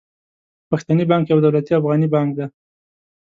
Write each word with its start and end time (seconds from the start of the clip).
پښتني 0.69 1.03
بانک 1.11 1.25
يو 1.31 1.39
دولتي 1.45 1.71
افغاني 1.79 2.07
بانک 2.13 2.29
دي. 2.37 2.45